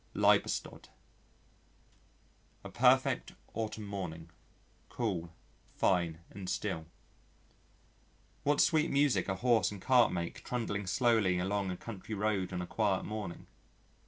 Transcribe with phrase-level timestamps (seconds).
[0.15, 0.89] Liebestod
[2.63, 4.31] A perfect autumn morning
[4.89, 5.31] cool,
[5.75, 6.87] fine and still.
[8.41, 12.63] What sweet music a horse and cart make trundling slowly along a country road on
[12.63, 13.45] a quiet morning!